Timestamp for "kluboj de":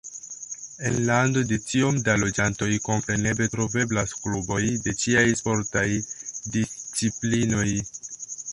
4.23-4.95